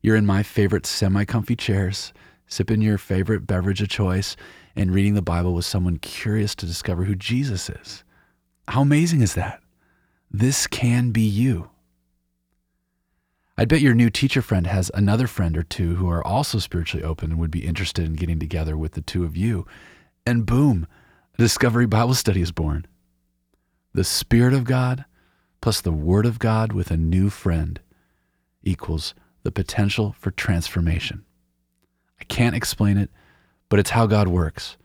you're 0.00 0.16
in 0.16 0.26
my 0.26 0.42
favorite 0.42 0.86
semi 0.86 1.24
comfy 1.24 1.56
chairs, 1.56 2.12
sipping 2.46 2.82
your 2.82 2.98
favorite 2.98 3.46
beverage 3.46 3.82
of 3.82 3.88
choice, 3.88 4.36
and 4.76 4.92
reading 4.92 5.14
the 5.14 5.22
Bible 5.22 5.54
with 5.54 5.64
someone 5.64 5.98
curious 5.98 6.54
to 6.56 6.66
discover 6.66 7.04
who 7.04 7.14
Jesus 7.14 7.70
is. 7.70 8.04
How 8.68 8.82
amazing 8.82 9.20
is 9.20 9.34
that? 9.34 9.60
This 10.30 10.66
can 10.66 11.10
be 11.10 11.22
you. 11.22 11.70
I'd 13.56 13.68
bet 13.68 13.80
your 13.80 13.94
new 13.94 14.10
teacher 14.10 14.42
friend 14.42 14.66
has 14.66 14.90
another 14.94 15.28
friend 15.28 15.56
or 15.56 15.62
two 15.62 15.94
who 15.94 16.10
are 16.10 16.26
also 16.26 16.58
spiritually 16.58 17.04
open 17.04 17.30
and 17.30 17.38
would 17.38 17.52
be 17.52 17.64
interested 17.64 18.04
in 18.04 18.14
getting 18.14 18.40
together 18.40 18.76
with 18.76 18.92
the 18.92 19.00
two 19.00 19.24
of 19.24 19.36
you. 19.36 19.64
And 20.26 20.44
boom, 20.44 20.88
a 21.38 21.42
Discovery 21.42 21.86
Bible 21.86 22.14
study 22.14 22.40
is 22.40 22.50
born. 22.50 22.86
The 23.92 24.02
Spirit 24.02 24.54
of 24.54 24.64
God 24.64 25.04
plus 25.60 25.80
the 25.80 25.92
Word 25.92 26.26
of 26.26 26.38
God 26.38 26.72
with 26.72 26.90
a 26.90 26.96
new 26.96 27.30
friend 27.30 27.80
equals 28.62 29.14
the 29.44 29.52
potential 29.52 30.14
for 30.18 30.30
transformation. 30.30 31.24
I 32.24 32.26
can't 32.26 32.56
explain 32.56 32.96
it, 32.96 33.10
but 33.68 33.78
it's 33.78 33.90
how 33.90 34.06
God 34.06 34.28
works. 34.28 34.78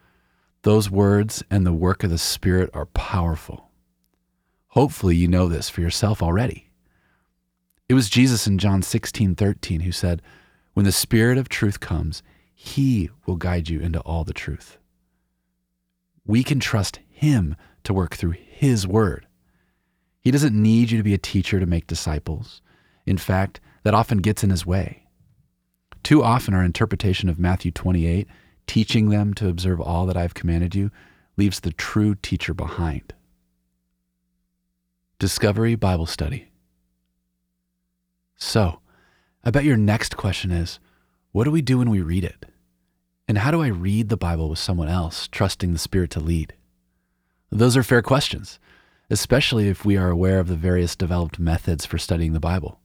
Those 0.63 0.89
words 0.89 1.41
and 1.50 1.65
the 1.65 1.72
work 1.72 2.03
of 2.03 2.10
the 2.10 2.17
Spirit 2.17 2.69
are 2.74 2.88
powerful. 2.88 3.69
Hopefully, 4.67 5.15
you 5.15 5.29
know 5.29 5.48
this 5.48 5.69
for 5.69 5.79
yourself 5.79 6.22
already. 6.22 6.69
It 7.88 7.93
was 7.93 8.10
Jesus 8.10 8.46
in 8.46 8.58
John 8.58 8.81
16 8.81 9.36
13 9.36 9.79
who 9.79 9.93
said, 9.93 10.22
When 10.74 10.86
the 10.86 10.91
Spirit 10.91 11.38
of 11.38 11.48
truth 11.48 11.79
comes, 11.79 12.24
he 12.53 13.10
will 13.25 13.38
guide 13.38 13.69
you 13.69 13.79
into 13.79 14.01
all 14.01 14.25
the 14.25 14.34
truth. 14.34 14.77
We 16.25 16.43
can 16.43 16.60
trust 16.60 17.00
him 17.10 17.55
to 17.86 17.93
work 17.93 18.15
through 18.15 18.36
his 18.50 18.86
word. 18.86 19.27
He 20.19 20.29
doesn't 20.29 20.62
need 20.62 20.91
you 20.91 20.98
to 20.98 21.03
be 21.03 21.13
a 21.13 21.17
teacher 21.17 21.62
to 21.62 21.65
make 21.65 21.88
disciples. 21.88 22.62
In 23.05 23.17
fact, 23.17 23.62
that 23.84 23.93
often 23.93 24.17
gets 24.17 24.43
in 24.43 24.50
his 24.50 24.65
way. 24.65 25.05
Too 26.03 26.24
often, 26.24 26.53
our 26.53 26.63
interpretation 26.63 27.29
of 27.29 27.39
Matthew 27.39 27.72
28, 27.72 28.27
teaching 28.68 29.10
them 29.10 29.34
to 29.36 29.48
observe 29.50 29.82
all 29.82 30.06
that 30.06 30.18
I've 30.18 30.34
commanded 30.34 30.75
you, 30.75 30.91
leaves 31.38 31.60
the 31.60 31.72
true 31.72 32.15
teacher 32.15 32.53
behind. 32.53 33.13
Discovery 35.20 35.75
Bible 35.75 36.06
Study. 36.06 36.48
So, 38.36 38.79
I 39.44 39.51
bet 39.51 39.65
your 39.65 39.77
next 39.77 40.15
question 40.15 40.51
is 40.51 40.79
what 41.32 41.44
do 41.44 41.51
we 41.51 41.62
do 41.62 41.77
when 41.77 41.89
we 41.89 42.01
read 42.01 42.24
it? 42.24 42.46
And 43.27 43.38
how 43.38 43.51
do 43.51 43.62
I 43.62 43.68
read 43.68 44.10
the 44.10 44.18
Bible 44.18 44.50
with 44.50 44.60
someone 44.60 44.89
else, 44.89 45.27
trusting 45.27 45.74
the 45.74 45.79
Spirit 45.79 46.10
to 46.12 46.20
lead? 46.20 46.53
Those 47.51 47.77
are 47.77 47.84
fair 47.84 48.01
questions, 48.01 48.60
especially 49.10 49.70
if 49.70 49.86
we 49.86 49.98
are 49.98 50.10
aware 50.10 50.39
of 50.39 50.48
the 50.48 50.56
various 50.56 50.96
developed 50.96 51.38
methods 51.38 51.86
for 51.86 51.98
studying 51.98 52.34
the 52.34 52.39
Bible. 52.39 52.79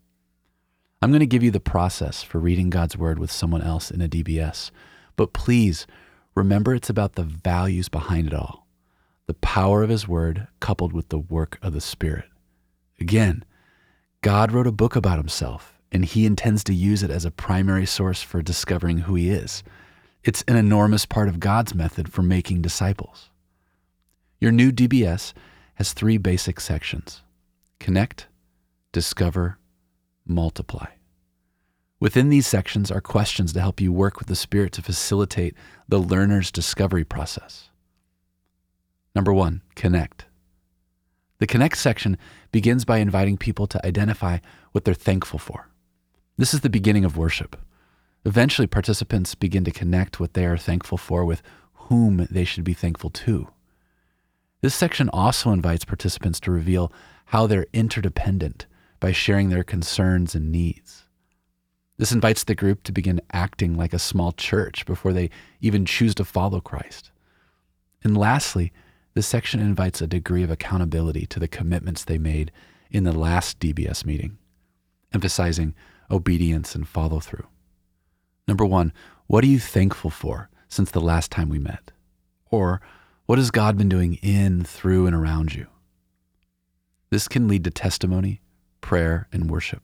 I'm 1.04 1.10
going 1.10 1.20
to 1.20 1.26
give 1.26 1.42
you 1.42 1.50
the 1.50 1.60
process 1.60 2.22
for 2.22 2.38
reading 2.38 2.70
God's 2.70 2.96
Word 2.96 3.18
with 3.18 3.30
someone 3.30 3.60
else 3.60 3.90
in 3.90 4.00
a 4.00 4.08
DBS. 4.08 4.70
But 5.16 5.34
please 5.34 5.86
remember 6.34 6.74
it's 6.74 6.88
about 6.88 7.12
the 7.12 7.24
values 7.24 7.90
behind 7.90 8.28
it 8.28 8.32
all 8.32 8.66
the 9.26 9.34
power 9.34 9.82
of 9.82 9.90
His 9.90 10.08
Word 10.08 10.48
coupled 10.60 10.94
with 10.94 11.10
the 11.10 11.18
work 11.18 11.58
of 11.60 11.74
the 11.74 11.80
Spirit. 11.82 12.24
Again, 12.98 13.44
God 14.22 14.50
wrote 14.50 14.66
a 14.66 14.72
book 14.72 14.96
about 14.96 15.18
Himself, 15.18 15.78
and 15.92 16.06
He 16.06 16.24
intends 16.24 16.64
to 16.64 16.74
use 16.74 17.02
it 17.02 17.10
as 17.10 17.26
a 17.26 17.30
primary 17.30 17.84
source 17.84 18.22
for 18.22 18.40
discovering 18.40 18.96
who 19.00 19.14
He 19.14 19.28
is. 19.28 19.62
It's 20.22 20.42
an 20.48 20.56
enormous 20.56 21.04
part 21.04 21.28
of 21.28 21.38
God's 21.38 21.74
method 21.74 22.10
for 22.10 22.22
making 22.22 22.62
disciples. 22.62 23.28
Your 24.40 24.52
new 24.52 24.72
DBS 24.72 25.34
has 25.74 25.92
three 25.92 26.16
basic 26.16 26.60
sections 26.60 27.20
connect, 27.78 28.26
discover, 28.90 29.58
multiply. 30.26 30.93
Within 32.00 32.28
these 32.28 32.46
sections 32.46 32.90
are 32.90 33.00
questions 33.00 33.52
to 33.52 33.60
help 33.60 33.80
you 33.80 33.92
work 33.92 34.18
with 34.18 34.28
the 34.28 34.36
Spirit 34.36 34.72
to 34.72 34.82
facilitate 34.82 35.54
the 35.88 35.98
learner's 35.98 36.50
discovery 36.50 37.04
process. 37.04 37.70
Number 39.14 39.32
one, 39.32 39.62
connect. 39.74 40.26
The 41.38 41.46
connect 41.46 41.78
section 41.78 42.18
begins 42.52 42.84
by 42.84 42.98
inviting 42.98 43.36
people 43.36 43.66
to 43.68 43.86
identify 43.86 44.38
what 44.72 44.84
they're 44.84 44.94
thankful 44.94 45.38
for. 45.38 45.68
This 46.36 46.52
is 46.52 46.60
the 46.60 46.70
beginning 46.70 47.04
of 47.04 47.16
worship. 47.16 47.56
Eventually, 48.24 48.66
participants 48.66 49.34
begin 49.34 49.64
to 49.64 49.70
connect 49.70 50.18
what 50.18 50.34
they 50.34 50.46
are 50.46 50.56
thankful 50.56 50.98
for 50.98 51.24
with 51.24 51.42
whom 51.74 52.26
they 52.30 52.44
should 52.44 52.64
be 52.64 52.74
thankful 52.74 53.10
to. 53.10 53.48
This 54.62 54.74
section 54.74 55.10
also 55.10 55.50
invites 55.50 55.84
participants 55.84 56.40
to 56.40 56.50
reveal 56.50 56.90
how 57.26 57.46
they're 57.46 57.66
interdependent 57.72 58.66
by 58.98 59.12
sharing 59.12 59.50
their 59.50 59.64
concerns 59.64 60.34
and 60.34 60.50
needs. 60.50 61.04
This 61.96 62.12
invites 62.12 62.44
the 62.44 62.54
group 62.54 62.82
to 62.84 62.92
begin 62.92 63.20
acting 63.32 63.76
like 63.76 63.92
a 63.92 63.98
small 63.98 64.32
church 64.32 64.84
before 64.84 65.12
they 65.12 65.30
even 65.60 65.86
choose 65.86 66.14
to 66.16 66.24
follow 66.24 66.60
Christ. 66.60 67.10
And 68.02 68.16
lastly, 68.16 68.72
this 69.14 69.26
section 69.26 69.60
invites 69.60 70.00
a 70.00 70.06
degree 70.06 70.42
of 70.42 70.50
accountability 70.50 71.26
to 71.26 71.38
the 71.38 71.48
commitments 71.48 72.04
they 72.04 72.18
made 72.18 72.50
in 72.90 73.04
the 73.04 73.12
last 73.12 73.60
DBS 73.60 74.04
meeting, 74.04 74.38
emphasizing 75.12 75.74
obedience 76.10 76.74
and 76.74 76.86
follow 76.86 77.20
through. 77.20 77.46
Number 78.48 78.64
one, 78.64 78.92
what 79.26 79.44
are 79.44 79.48
you 79.48 79.60
thankful 79.60 80.10
for 80.10 80.50
since 80.68 80.90
the 80.90 81.00
last 81.00 81.30
time 81.30 81.48
we 81.48 81.58
met? 81.58 81.92
Or 82.50 82.80
what 83.26 83.38
has 83.38 83.50
God 83.50 83.78
been 83.78 83.88
doing 83.88 84.14
in, 84.16 84.64
through, 84.64 85.06
and 85.06 85.14
around 85.14 85.54
you? 85.54 85.68
This 87.10 87.28
can 87.28 87.48
lead 87.48 87.64
to 87.64 87.70
testimony 87.70 88.40
prayer, 88.84 89.26
and 89.32 89.50
worship. 89.50 89.82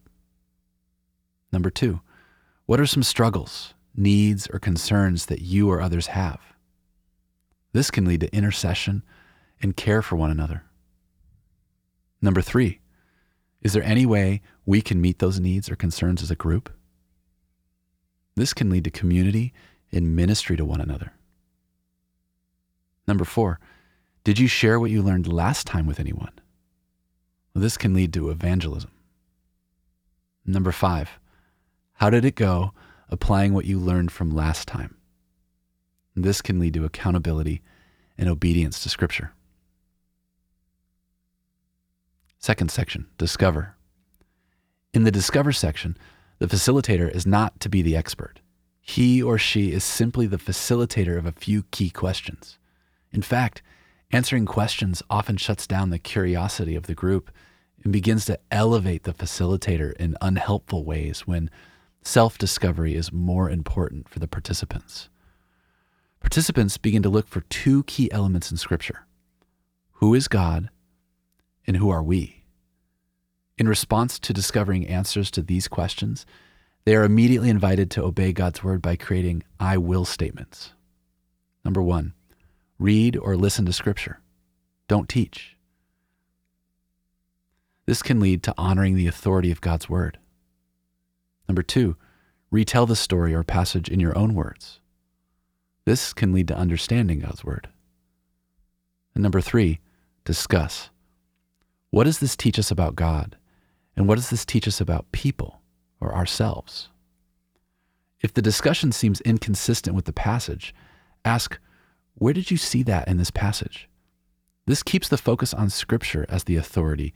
Number 1.53 1.71
two, 1.71 2.01
what 2.67 2.81
are 2.81 2.87
some 2.87 3.03
struggles, 3.03 3.75
needs, 3.97 4.47
or 4.53 4.59
concerns 4.59 5.27
that 5.27 5.43
you 5.43 5.71
or 5.71 5.81
others 5.81 6.09
have? 6.09 6.41
This 7.73 7.91
can 7.91 8.05
lead 8.05 8.21
to 8.21 8.35
intercession 8.35 9.03
and 9.63 9.77
care 9.77 10.03
for 10.03 10.17
one 10.17 10.31
another. 10.31 10.65
Number 12.23 12.41
three, 12.43 12.81
is 13.63 13.73
there 13.73 13.83
any 13.83 14.07
way 14.07 14.43
we 14.65 14.81
can 14.81 15.01
meet 15.01 15.19
those 15.19 15.41
needs 15.41 15.71
or 15.71 15.77
concerns 15.77 16.23
as 16.23 16.31
a 16.31 16.37
group? 16.37 16.73
This 18.37 18.55
can 18.55 18.71
lead 18.71 18.85
to 18.85 18.91
community 18.91 19.53
and 19.93 20.17
ministry 20.17 20.57
to 20.57 20.65
one 20.65 20.81
another. 20.81 21.13
Number 23.07 23.25
four, 23.25 23.59
did 24.25 24.39
you 24.39 24.47
share 24.47 24.79
what 24.79 24.91
you 24.91 25.03
learned 25.03 25.33
last 25.33 25.67
time 25.67 25.87
with 25.87 25.99
anyone? 25.99 26.33
This 27.55 27.77
can 27.77 27.95
lead 27.95 28.13
to 28.15 28.31
evangelism. 28.31 28.91
Number 30.47 30.73
five, 30.73 31.19
how 32.01 32.11
did 32.11 32.25
it 32.25 32.35
go 32.35 32.73
applying 33.09 33.55
what 33.55 33.65
you 33.65 33.79
learned 33.79 34.11
from 34.13 34.31
last 34.31 34.67
time? 34.67 34.97
This 36.17 36.43
can 36.43 36.59
lead 36.59 36.75
to 36.75 36.85
accountability 36.85 37.63
and 38.19 38.29
obedience 38.29 38.83
to 38.83 38.89
Scripture. 38.89 39.33
Second 42.39 42.71
section, 42.71 43.07
discover. 43.17 43.77
In 44.93 45.05
the 45.05 45.11
discover 45.11 45.53
section, 45.53 45.97
the 46.39 46.47
facilitator 46.47 47.11
is 47.11 47.27
not 47.27 47.61
to 47.61 47.69
be 47.69 47.83
the 47.83 47.97
expert. 47.97 48.41
He 48.81 49.23
or 49.23 49.39
she 49.39 49.73
is 49.73 49.85
simply 49.85 50.27
the 50.27 50.39
facilitator 50.39 51.17
of 51.17 51.27
a 51.27 51.33
few 51.33 51.63
key 51.71 51.91
questions. 51.91 52.59
In 53.13 53.23
fact, 53.23 53.63
Answering 54.13 54.47
questions 54.47 55.03
often 55.09 55.37
shuts 55.37 55.69
down 55.69 55.91
the 55.91 55.99
curiosity 55.99 56.75
of 56.75 56.87
the 56.87 56.95
group 56.95 57.31
and 57.85 57.93
begins 57.93 58.25
to 58.25 58.41
elevate 58.51 59.05
the 59.05 59.15
facilitator 59.15 59.93
in 59.95 60.17
unhelpful 60.21 60.85
ways 60.85 61.29
when 61.29 61.49
self 62.03 62.39
discovery 62.39 62.95
is 62.95 63.13
more 63.13 63.51
important 63.51 64.09
for 64.09 64.19
the 64.19 64.29
participants. 64.29 65.09
Participants 66.21 66.77
begin 66.77 67.03
to 67.03 67.09
look 67.09 67.27
for 67.27 67.41
two 67.43 67.83
key 67.85 68.11
elements 68.13 68.51
in 68.51 68.57
Scripture 68.57 69.07
who 69.95 70.15
is 70.15 70.29
God 70.29 70.71
and 71.67 71.77
who 71.77 71.91
are 71.91 72.03
we? 72.03 72.45
In 73.59 73.69
response 73.69 74.19
to 74.19 74.33
discovering 74.33 74.87
answers 74.87 75.31
to 75.33 75.43
these 75.43 75.69
questions, 75.69 76.25
they 76.85 76.97
are 76.97 77.05
immediately 77.05 77.51
invited 77.51 77.91
to 77.91 78.05
obey 78.05 78.33
God's 78.33 78.65
word 78.65 78.81
by 78.81 78.97
creating 78.97 79.43
I 79.59 79.77
will 79.77 80.07
statements. 80.07 80.73
Number 81.65 81.83
one, 81.83 82.15
Read 82.81 83.15
or 83.19 83.37
listen 83.37 83.67
to 83.67 83.75
Scripture. 83.75 84.21
Don't 84.89 85.07
teach. 85.07 85.55
This 87.85 88.01
can 88.01 88.19
lead 88.19 88.43
to 88.45 88.55
honoring 88.57 88.97
the 88.97 89.07
authority 89.07 89.51
of 89.51 89.61
God's 89.61 89.87
word. 89.87 90.19
Number 91.51 91.65
two, 91.65 91.97
retell 92.53 92.87
the 92.87 92.95
story 92.95 93.35
or 93.35 93.43
passage 93.43 93.89
in 93.89 93.99
your 93.99 94.17
own 94.17 94.37
words. 94.37 94.79
This 95.85 96.13
can 96.13 96.33
lead 96.33 96.47
to 96.47 96.57
understanding 96.57 97.19
God's 97.19 97.43
word. 97.43 97.69
And 99.17 99.23
number 99.25 99.41
three, 99.41 99.81
discuss. 100.25 100.91
What 101.91 102.05
does 102.05 102.21
this 102.21 102.37
teach 102.37 102.57
us 102.57 102.71
about 102.71 102.95
God? 102.95 103.37
And 103.97 104.07
what 104.07 104.15
does 104.15 104.31
this 104.31 104.45
teach 104.45 104.69
us 104.69 104.81
about 104.81 105.11
people 105.11 105.61
or 106.01 106.15
ourselves? 106.15 106.89
If 108.21 108.33
the 108.33 108.43
discussion 108.43 108.93
seems 108.93 109.21
inconsistent 109.23 109.97
with 109.97 110.05
the 110.05 110.13
passage, 110.13 110.73
ask, 111.25 111.59
Where 112.15 112.33
did 112.33 112.53
you 112.53 112.59
see 112.59 112.85
that 112.85 113.09
in 113.09 113.17
this 113.17 113.33
passage? 113.33 113.89
This 114.67 114.85
keeps 114.85 115.09
the 115.09 115.19
focus 115.19 115.53
on 115.53 115.69
Scripture 115.69 116.27
as 116.29 116.45
the 116.45 116.55
authority 116.55 117.13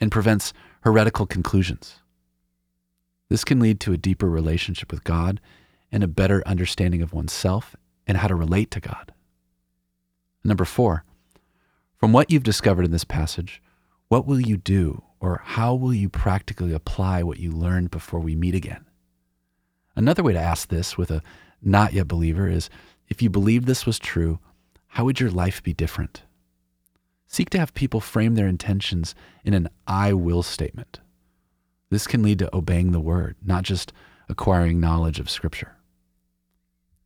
and 0.00 0.10
prevents 0.10 0.54
heretical 0.84 1.26
conclusions. 1.26 2.00
This 3.34 3.42
can 3.42 3.58
lead 3.58 3.80
to 3.80 3.92
a 3.92 3.96
deeper 3.96 4.30
relationship 4.30 4.92
with 4.92 5.02
God 5.02 5.40
and 5.90 6.04
a 6.04 6.06
better 6.06 6.40
understanding 6.46 7.02
of 7.02 7.12
oneself 7.12 7.74
and 8.06 8.18
how 8.18 8.28
to 8.28 8.34
relate 8.36 8.70
to 8.70 8.78
God. 8.78 9.12
Number 10.44 10.64
four, 10.64 11.02
from 11.96 12.12
what 12.12 12.30
you've 12.30 12.44
discovered 12.44 12.84
in 12.84 12.92
this 12.92 13.02
passage, 13.02 13.60
what 14.06 14.24
will 14.24 14.38
you 14.38 14.56
do 14.56 15.02
or 15.18 15.42
how 15.42 15.74
will 15.74 15.92
you 15.92 16.08
practically 16.08 16.72
apply 16.72 17.24
what 17.24 17.40
you 17.40 17.50
learned 17.50 17.90
before 17.90 18.20
we 18.20 18.36
meet 18.36 18.54
again? 18.54 18.84
Another 19.96 20.22
way 20.22 20.32
to 20.32 20.38
ask 20.38 20.68
this 20.68 20.96
with 20.96 21.10
a 21.10 21.20
not 21.60 21.92
yet 21.92 22.06
believer 22.06 22.46
is 22.46 22.70
if 23.08 23.20
you 23.20 23.30
believed 23.30 23.66
this 23.66 23.84
was 23.84 23.98
true, 23.98 24.38
how 24.86 25.06
would 25.06 25.18
your 25.18 25.32
life 25.32 25.60
be 25.60 25.74
different? 25.74 26.22
Seek 27.26 27.50
to 27.50 27.58
have 27.58 27.74
people 27.74 27.98
frame 27.98 28.36
their 28.36 28.46
intentions 28.46 29.16
in 29.42 29.54
an 29.54 29.70
I 29.88 30.12
will 30.12 30.44
statement. 30.44 31.00
This 31.94 32.08
can 32.08 32.24
lead 32.24 32.40
to 32.40 32.52
obeying 32.52 32.90
the 32.90 32.98
word, 32.98 33.36
not 33.40 33.62
just 33.62 33.92
acquiring 34.28 34.80
knowledge 34.80 35.20
of 35.20 35.30
Scripture. 35.30 35.76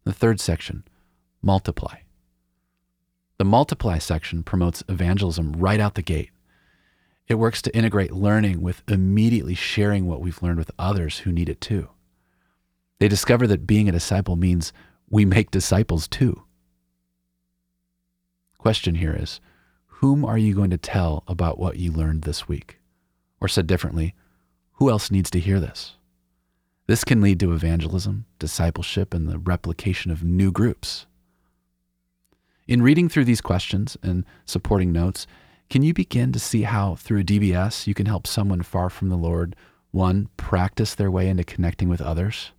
The 0.04 0.14
third 0.14 0.40
section, 0.40 0.82
multiply. 1.42 1.96
The 3.36 3.44
multiply 3.44 3.98
section 3.98 4.42
promotes 4.42 4.82
evangelism 4.88 5.52
right 5.52 5.78
out 5.78 5.94
the 5.94 6.00
gate. 6.00 6.30
It 7.26 7.34
works 7.34 7.60
to 7.60 7.76
integrate 7.76 8.12
learning 8.12 8.62
with 8.62 8.82
immediately 8.88 9.54
sharing 9.54 10.06
what 10.06 10.22
we've 10.22 10.42
learned 10.42 10.56
with 10.56 10.70
others 10.78 11.18
who 11.18 11.32
need 11.32 11.50
it 11.50 11.60
too. 11.60 11.90
They 12.98 13.08
discover 13.08 13.46
that 13.46 13.66
being 13.66 13.90
a 13.90 13.92
disciple 13.92 14.36
means 14.36 14.72
we 15.10 15.26
make 15.26 15.50
disciples 15.50 16.08
too. 16.08 16.44
Question 18.56 18.94
here 18.94 19.14
is 19.14 19.38
Whom 19.86 20.24
are 20.24 20.38
you 20.38 20.54
going 20.54 20.70
to 20.70 20.78
tell 20.78 21.24
about 21.28 21.58
what 21.58 21.76
you 21.76 21.92
learned 21.92 22.22
this 22.22 22.48
week? 22.48 22.78
Or 23.38 23.48
said 23.48 23.66
differently, 23.66 24.14
who 24.78 24.90
else 24.90 25.10
needs 25.10 25.28
to 25.28 25.40
hear 25.40 25.58
this? 25.58 25.96
This 26.86 27.02
can 27.02 27.20
lead 27.20 27.40
to 27.40 27.52
evangelism, 27.52 28.26
discipleship, 28.38 29.12
and 29.12 29.28
the 29.28 29.38
replication 29.38 30.12
of 30.12 30.22
new 30.22 30.52
groups. 30.52 31.06
In 32.68 32.80
reading 32.80 33.08
through 33.08 33.24
these 33.24 33.40
questions 33.40 33.96
and 34.04 34.24
supporting 34.44 34.92
notes, 34.92 35.26
can 35.68 35.82
you 35.82 35.92
begin 35.92 36.30
to 36.30 36.38
see 36.38 36.62
how, 36.62 36.94
through 36.94 37.24
DBS, 37.24 37.88
you 37.88 37.94
can 37.94 38.06
help 38.06 38.24
someone 38.24 38.62
far 38.62 38.88
from 38.88 39.08
the 39.08 39.16
Lord, 39.16 39.56
one, 39.90 40.28
practice 40.36 40.94
their 40.94 41.10
way 41.10 41.28
into 41.28 41.42
connecting 41.42 41.88
with 41.88 42.00
others, 42.00 42.52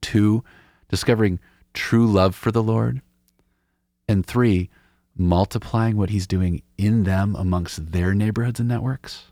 two, 0.00 0.44
discovering 0.88 1.40
true 1.74 2.06
love 2.06 2.36
for 2.36 2.52
the 2.52 2.62
Lord, 2.62 3.02
and 4.06 4.24
three, 4.24 4.70
multiplying 5.16 5.96
what 5.96 6.10
He's 6.10 6.28
doing 6.28 6.62
in 6.78 7.02
them 7.02 7.34
amongst 7.34 7.90
their 7.90 8.14
neighborhoods 8.14 8.60
and 8.60 8.68
networks? 8.68 9.31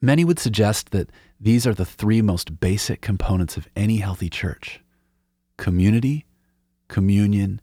Many 0.00 0.24
would 0.24 0.38
suggest 0.38 0.90
that 0.90 1.10
these 1.40 1.66
are 1.66 1.74
the 1.74 1.84
three 1.84 2.22
most 2.22 2.60
basic 2.60 3.00
components 3.00 3.56
of 3.56 3.68
any 3.74 3.98
healthy 3.98 4.30
church 4.30 4.80
community, 5.56 6.24
communion, 6.86 7.60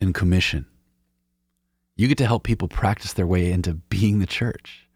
and 0.00 0.12
commission. 0.12 0.66
You 1.94 2.08
get 2.08 2.18
to 2.18 2.26
help 2.26 2.42
people 2.42 2.68
practice 2.68 3.12
their 3.12 3.26
way 3.26 3.52
into 3.52 3.74
being 3.74 4.18
the 4.18 4.26
church. 4.26 4.88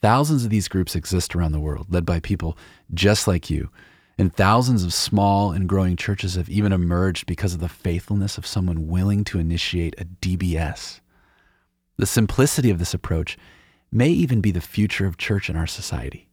Thousands 0.00 0.44
of 0.44 0.50
these 0.50 0.68
groups 0.68 0.94
exist 0.94 1.34
around 1.34 1.52
the 1.52 1.60
world, 1.60 1.86
led 1.90 2.06
by 2.06 2.20
people 2.20 2.56
just 2.94 3.28
like 3.28 3.50
you. 3.50 3.70
And 4.18 4.34
thousands 4.34 4.84
of 4.84 4.94
small 4.94 5.52
and 5.52 5.68
growing 5.68 5.96
churches 5.96 6.36
have 6.36 6.48
even 6.48 6.72
emerged 6.72 7.26
because 7.26 7.54
of 7.54 7.60
the 7.60 7.68
faithfulness 7.68 8.38
of 8.38 8.46
someone 8.46 8.86
willing 8.86 9.24
to 9.24 9.38
initiate 9.38 9.94
a 9.98 10.04
DBS. 10.04 11.00
The 11.96 12.06
simplicity 12.06 12.70
of 12.70 12.78
this 12.78 12.94
approach 12.94 13.36
may 13.92 14.08
even 14.08 14.40
be 14.40 14.50
the 14.50 14.60
future 14.60 15.06
of 15.06 15.16
church 15.16 15.50
in 15.50 15.56
our 15.56 15.66
society. 15.66 16.28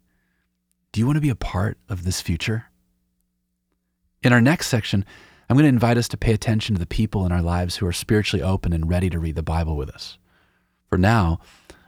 Do 0.92 1.00
you 1.00 1.06
want 1.06 1.18
to 1.18 1.22
be 1.22 1.30
a 1.30 1.36
part 1.36 1.78
of 1.90 2.04
this 2.04 2.22
future? 2.22 2.66
In 4.24 4.34
our 4.34 4.42
next 4.42 4.68
section, 4.68 5.06
I'm 5.50 5.56
going 5.56 5.64
to 5.64 5.70
invite 5.70 5.98
us 5.98 6.08
to 6.10 6.18
pay 6.18 6.34
attention 6.34 6.76
to 6.76 6.80
the 6.80 6.86
people 6.86 7.26
in 7.26 7.32
our 7.32 7.42
lives 7.42 7.78
who 7.78 7.86
are 7.86 7.94
spiritually 7.94 8.44
open 8.44 8.74
and 8.74 8.90
ready 8.90 9.10
to 9.10 9.20
read 9.20 9.36
the 9.36 9.44
Bible 9.44 9.78
with 9.78 9.90
us. 9.90 10.18
For 10.90 10.98
now, 10.98 11.40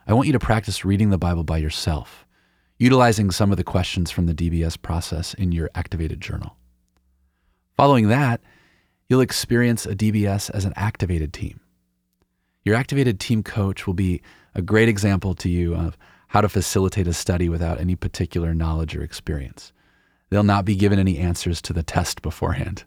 I 0.06 0.14
want 0.14 0.26
you 0.26 0.32
to 0.32 0.38
practice 0.38 0.84
reading 0.84 1.10
the 1.10 1.18
Bible 1.18 1.44
by 1.44 1.58
yourself, 1.58 2.26
utilizing 2.78 3.30
some 3.30 3.50
of 3.50 3.56
the 3.56 3.64
questions 3.64 4.10
from 4.10 4.26
the 4.26 4.34
DBS 4.34 4.80
process 4.80 5.34
in 5.34 5.52
your 5.52 5.70
activated 5.74 6.20
journal. 6.20 6.56
Following 7.76 8.08
that, 8.08 8.40
you'll 9.08 9.20
experience 9.20 9.86
a 9.86 9.94
DBS 9.94 10.50
as 10.50 10.64
an 10.64 10.72
activated 10.76 11.32
team. 11.32 11.60
Your 12.64 12.76
activated 12.76 13.20
team 13.20 13.42
coach 13.42 13.86
will 13.86 13.94
be 13.94 14.22
a 14.54 14.62
great 14.62 14.88
example 14.88 15.34
to 15.34 15.48
you 15.48 15.74
of 15.74 15.96
how 16.28 16.40
to 16.40 16.48
facilitate 16.48 17.06
a 17.06 17.12
study 17.12 17.48
without 17.48 17.80
any 17.80 17.96
particular 17.96 18.54
knowledge 18.54 18.94
or 18.96 19.02
experience. 19.02 19.72
They'll 20.28 20.42
not 20.42 20.64
be 20.64 20.76
given 20.76 20.98
any 20.98 21.18
answers 21.18 21.60
to 21.62 21.72
the 21.72 21.82
test 21.82 22.22
beforehand. 22.22 22.84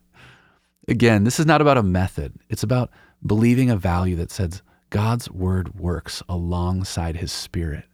Again, 0.88 1.24
this 1.24 1.40
is 1.40 1.46
not 1.46 1.62
about 1.62 1.78
a 1.78 1.84
method, 1.84 2.34
it's 2.50 2.64
about 2.64 2.90
believing 3.26 3.70
a 3.70 3.78
value 3.78 4.16
that 4.18 4.32
says 4.32 4.62
God's 4.90 5.30
word 5.32 5.80
works 5.80 6.22
alongside 6.30 7.18
his 7.18 7.32
spirit. 7.32 7.86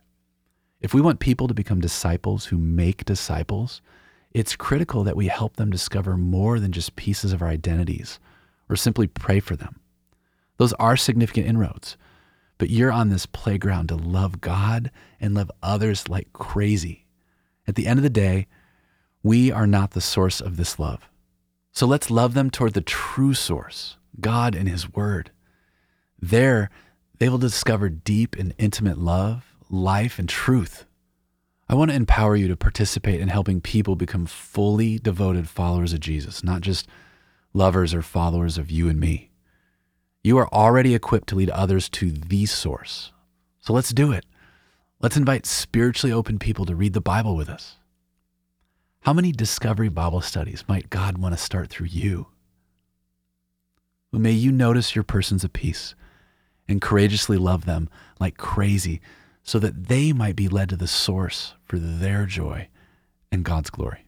If 0.82 0.94
we 0.94 1.02
want 1.02 1.20
people 1.20 1.48
to 1.48 1.54
become 1.54 1.82
disciples 1.82 2.46
who 2.46 2.58
make 2.58 3.06
disciples, 3.06 3.82
it's 4.32 4.56
critical 4.56 5.04
that 5.04 5.16
we 5.16 5.28
help 5.28 5.56
them 5.56 5.72
discover 5.72 6.16
more 6.16 6.60
than 6.60 6.72
just 6.72 6.96
pieces 6.96 7.34
of 7.34 7.42
our 7.42 7.48
identities 7.48 8.20
or 8.70 8.76
simply 8.76 9.08
pray 9.08 9.40
for 9.40 9.56
them. 9.56 9.80
Those 10.58 10.74
are 10.74 10.96
significant 10.96 11.48
inroads, 11.48 11.98
but 12.60 12.70
you're 12.70 12.92
on 12.92 13.10
this 13.10 13.26
playground 13.26 13.88
to 13.88 13.96
love 13.96 14.42
God 14.42 14.92
and 15.20 15.34
love 15.34 15.50
others 15.64 16.08
like 16.08 16.32
crazy. 16.34 17.08
At 17.68 17.74
the 17.74 17.88
end 17.88 17.98
of 17.98 18.04
the 18.04 18.10
day, 18.10 18.46
we 19.24 19.52
are 19.52 19.66
not 19.66 19.92
the 19.92 20.02
source 20.02 20.40
of 20.40 20.58
this 20.58 20.78
love. 20.78 21.10
So 21.72 21.88
let's 21.88 22.12
love 22.12 22.34
them 22.36 22.52
toward 22.52 22.74
the 22.74 22.82
true 22.82 23.34
source, 23.34 23.98
God 24.20 24.54
and 24.54 24.68
His 24.68 24.94
Word. 24.94 25.32
There, 26.22 26.70
they 27.18 27.30
will 27.30 27.38
discover 27.38 27.90
deep 27.90 28.36
and 28.36 28.54
intimate 28.58 28.98
love, 28.98 29.56
life, 29.70 30.20
and 30.20 30.28
truth. 30.28 30.86
I 31.70 31.76
want 31.76 31.92
to 31.92 31.96
empower 31.96 32.36
you 32.36 32.48
to 32.50 32.58
participate 32.58 33.22
in 33.22 33.30
helping 33.30 33.62
people 33.62 33.96
become 33.96 34.26
fully 34.26 35.00
devoted 35.00 35.48
followers 35.48 35.94
of 35.94 36.00
Jesus, 36.02 36.44
not 36.44 36.62
just 36.62 36.88
lovers 37.54 37.94
or 37.94 38.02
followers 38.02 38.58
of 38.58 38.70
you 38.70 38.90
and 38.90 39.00
me. 39.00 39.29
You 40.24 40.38
are 40.38 40.50
already 40.50 40.94
equipped 40.94 41.30
to 41.30 41.36
lead 41.36 41.50
others 41.50 41.88
to 41.90 42.12
the 42.12 42.46
source. 42.46 43.14
So 43.62 43.72
let's 43.74 43.94
do 43.94 44.12
it. 44.12 44.26
Let's 45.00 45.16
invite 45.16 45.46
spiritually 45.46 46.12
open 46.12 46.40
people 46.40 46.66
to 46.66 46.76
read 46.76 46.94
the 46.94 47.02
Bible 47.02 47.38
with 47.38 47.48
us. 47.48 47.78
How 49.02 49.14
many 49.14 49.32
discovery 49.32 49.88
Bible 49.88 50.20
studies 50.20 50.66
might 50.68 50.90
God 50.90 51.18
want 51.18 51.38
to 51.38 51.42
start 51.42 51.70
through 51.70 51.88
you? 51.88 52.28
May 54.12 54.32
you 54.32 54.52
notice 54.52 54.94
your 54.94 55.04
persons 55.04 55.44
of 55.46 55.54
peace 55.54 55.96
and 56.68 56.82
courageously 56.82 57.38
love 57.38 57.66
them 57.66 57.90
like 58.20 58.38
crazy 58.38 59.00
so 59.42 59.58
that 59.60 59.88
they 59.88 60.12
might 60.12 60.36
be 60.36 60.50
led 60.50 60.68
to 60.70 60.76
the 60.76 60.88
source 60.88 61.54
for 61.64 61.80
their 61.80 62.26
joy 62.26 62.68
and 63.32 63.46
God's 63.46 63.70
glory. 63.70 64.06